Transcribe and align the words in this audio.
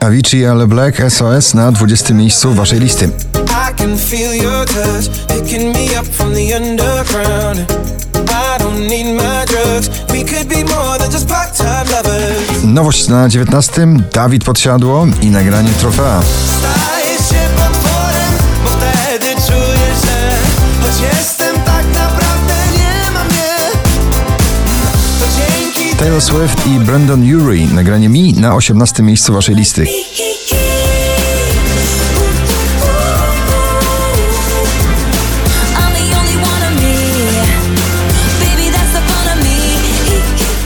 Avicii 0.00 0.46
Ale 0.46 0.66
Black 0.66 1.02
SOS 1.08 1.54
na 1.54 1.72
20 1.72 2.14
miejscu 2.14 2.54
waszej 2.54 2.80
listy. 2.80 3.10
Nowość 12.64 13.08
na 13.08 13.28
19. 13.28 13.86
Dawid 14.12 14.44
Podsiadło 14.44 15.06
i 15.22 15.26
nagranie 15.26 15.70
trofea. 15.80 16.20
Taylor 26.16 26.48
Swift 26.48 26.66
i 26.66 26.80
Brandon 26.80 27.34
Urie. 27.34 27.66
Nagranie 27.66 28.08
mi 28.08 28.32
na 28.32 28.54
18 28.54 29.02
miejscu 29.02 29.32
waszej 29.32 29.54
listy. 29.54 29.84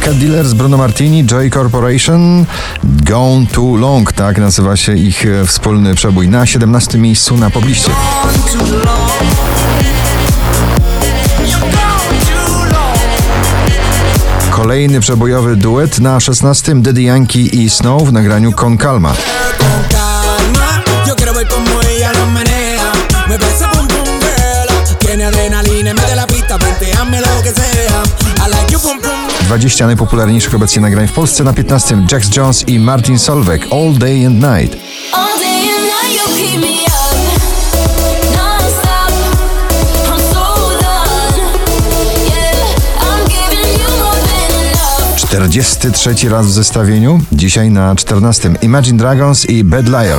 Cat 0.00 0.18
Dealer 0.18 0.46
z 0.46 0.54
Bruno 0.54 0.76
Martini, 0.76 1.24
Joy 1.24 1.50
Corporation, 1.50 2.46
Gone 2.84 3.46
Too 3.46 3.76
Long, 3.76 4.12
tak 4.12 4.38
nazywa 4.38 4.76
się 4.76 4.96
ich 4.96 5.26
e, 5.26 5.46
wspólny 5.46 5.94
przebój. 5.94 6.28
Na 6.28 6.46
17 6.46 6.98
miejscu 6.98 7.36
na 7.36 7.50
pobliście. 7.50 7.90
Kolejny 14.70 15.00
przebojowy 15.00 15.56
duet 15.56 15.98
na 15.98 16.20
16 16.20 16.74
Daddy 16.74 17.02
Yankee 17.02 17.62
i 17.62 17.70
Snow 17.70 18.02
w 18.02 18.12
nagraniu 18.12 18.52
Con 18.52 18.78
Calma. 18.78 19.14
20 29.42 29.86
najpopularniejszych 29.86 30.54
obecnie 30.54 30.82
nagrań 30.82 31.08
w 31.08 31.12
Polsce 31.12 31.44
na 31.44 31.52
15 31.52 32.06
Jax 32.12 32.36
Jones 32.36 32.68
i 32.68 32.78
Martin 32.78 33.18
Solveig. 33.18 33.66
All 33.72 33.94
day 33.98 34.26
and 34.26 34.42
night 34.42 34.76
43 45.30 46.28
raz 46.28 46.46
w 46.46 46.50
zestawieniu, 46.50 47.20
dzisiaj 47.32 47.70
na 47.70 47.94
14 47.96 48.50
Imagine 48.62 48.98
Dragons 48.98 49.46
i 49.46 49.64
Bad 49.64 49.86
Liar. 49.86 50.18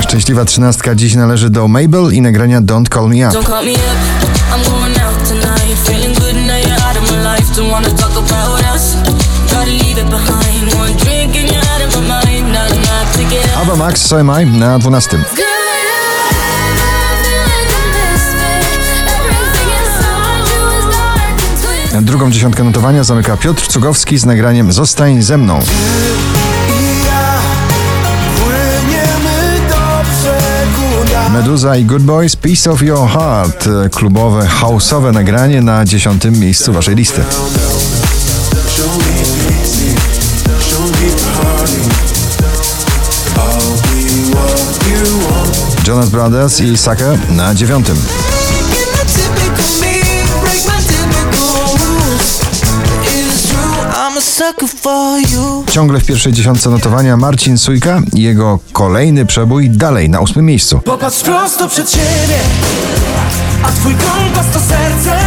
Szczęśliwa 0.00 0.44
trzynastka 0.44 0.94
dziś 0.94 1.14
należy 1.14 1.50
do 1.50 1.68
Mabel 1.68 2.14
i 2.14 2.20
nagrania 2.20 2.60
Don't 2.60 2.94
Call 2.94 3.08
Me 3.08 3.28
Up. 3.28 4.31
Max, 13.82 14.06
So 14.06 14.20
Am 14.20 14.30
I 14.30 14.46
na 14.46 14.78
12. 14.78 15.10
Girl, 15.10 15.18
I 15.18 15.80
feel 17.22 17.42
like 17.50 17.70
a 17.74 17.82
misfit. 17.90 18.62
Everything 19.18 19.68
inside 19.80 20.44
you 20.52 20.62
is 20.78 20.84
dark 20.96 21.42
and 21.42 21.60
twisted. 21.60 22.04
Drugą 22.04 22.30
dziesiątkę 22.30 22.64
notowania 22.64 23.04
zamyka 23.04 23.36
Piotr 23.36 23.66
Cugowski 23.66 24.18
z 24.18 24.24
nagraniem 24.24 24.72
Zostań 24.72 25.22
ze 25.22 25.38
mną. 25.38 25.60
Meduza 31.32 31.76
i 31.76 31.84
Good 31.84 32.02
Boys 32.02 32.36
Piece 32.36 32.70
of 32.70 32.82
Your 32.82 33.08
Heart. 33.08 33.68
Klubowe, 33.94 34.46
houseowe 34.46 35.12
nagranie 35.12 35.60
na 35.60 35.84
dziesiątym 35.84 36.38
miejscu 36.38 36.72
waszej 36.72 36.94
listy. 36.94 37.22
Jonas 46.02 46.10
Brothers 46.10 46.60
i 46.60 46.78
Sucker 46.78 47.18
na 47.30 47.54
dziewiątym. 47.54 47.96
Ciągle 55.70 56.00
w 56.00 56.04
pierwszej 56.04 56.32
dziesiątce 56.32 56.70
notowania 56.70 57.16
Marcin 57.16 57.58
Sujka 57.58 58.00
i 58.14 58.22
jego 58.22 58.58
kolejny 58.72 59.26
przebój 59.26 59.70
dalej 59.70 60.10
na 60.10 60.20
ósmym 60.20 60.44
miejscu. 60.44 60.80
Popatrz 60.80 61.20
prosto 61.20 61.68
przed 61.68 61.90
siebie, 61.90 62.38
a 63.62 63.72
twój 63.72 63.94
kompas 63.94 64.46
to 64.52 64.60
serce. 64.60 65.18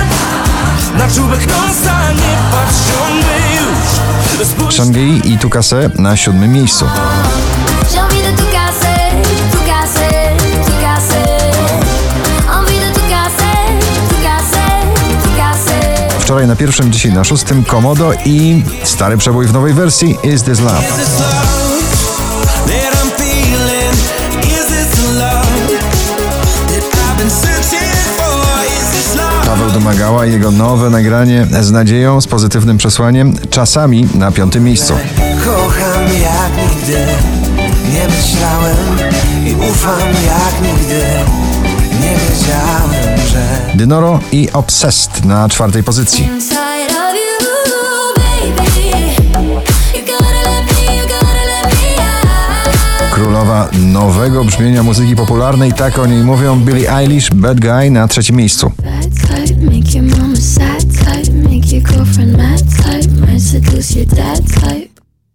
Na 0.98 1.08
czubek 1.16 1.48
nosa 1.48 2.12
nie 2.12 2.38
patrz 2.52 2.78
już. 4.40 4.48
Spójrz 4.48 4.76
Shangri 4.76 5.34
i 5.34 5.38
Tukase 5.38 5.90
na 5.98 6.18
siódmym 6.18 6.54
miejscu. 6.54 6.86
Wczoraj 16.26 16.48
na 16.48 16.56
pierwszym, 16.56 16.92
dzisiaj 16.92 17.14
na 17.14 17.24
szóstym 17.24 17.64
Komodo 17.64 18.12
i 18.26 18.64
stary 18.84 19.18
przebój 19.18 19.48
w 19.48 19.54
nowej 19.54 19.74
wersji 19.74 20.18
Is 20.24 20.44
This 20.44 20.60
Love. 20.60 20.84
Paweł 29.46 29.72
Domagała 29.72 30.26
i 30.26 30.32
jego 30.32 30.52
nowe 30.52 30.90
nagranie 30.90 31.48
z 31.62 31.72
nadzieją, 31.72 32.22
z 32.22 32.28
pozytywnym 32.28 32.78
przesłaniem, 32.78 33.34
czasami 33.50 34.08
na 34.16 34.32
piątym 34.32 34.64
miejscu. 34.64 34.94
Kocham 35.46 36.04
jak 36.22 36.72
nigdy, 36.72 37.06
nie 37.94 38.08
myślałem 38.08 38.78
i 39.46 39.56
ufam 39.72 40.00
jak 40.26 40.45
Dynoro 43.76 44.20
i 44.32 44.50
Obsessed 44.54 45.26
na 45.26 45.50
czwartej 45.50 45.84
pozycji. 45.84 46.30
Królowa 53.12 53.70
nowego 53.74 54.44
brzmienia 54.44 54.84
muzyki 54.84 55.16
popularnej, 55.16 55.74
tak 55.74 56.00
o 56.00 56.06
niej 56.06 56.24
mówią 56.24 56.60
Billie 56.60 56.94
Eilish, 56.94 57.32
Bad 57.32 57.60
Guy 57.60 57.92
na 57.92 58.08
trzecim 58.08 58.36
miejscu. 58.36 58.72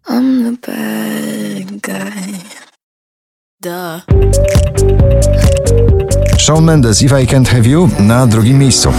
I'm 0.09 0.43
the 0.45 0.53
bad 0.67 1.81
guy. 1.83 2.41
Duh. 3.61 5.40
Shawn 6.41 6.65
Mendes, 6.65 7.03
If 7.03 7.13
I 7.23 7.27
Can't 7.27 7.49
Have 7.49 7.69
You 7.69 7.91
na 7.99 8.27
drugim 8.27 8.59
miejscu. 8.59 8.93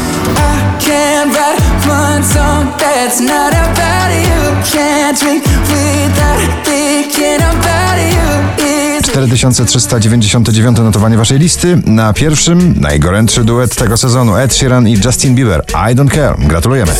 Thinking 6.64 7.42
about 7.42 7.98
you. 7.98 8.98
Is 9.00 9.12
4399 9.12 10.78
notowanie 10.78 11.18
waszej 11.18 11.40
listy. 11.40 11.78
Na 11.86 12.14
pierwszym 12.14 12.74
najgorętszy 12.80 13.44
duet 13.44 13.76
tego 13.76 13.98
sezonu 13.98 14.38
Ed 14.38 14.56
Sheeran 14.56 14.88
i 14.88 14.98
Justin 15.06 15.36
Bieber. 15.36 15.64
I 15.92 15.96
Don't 15.96 16.12
Care. 16.12 16.36
Gratulujemy. 16.40 16.92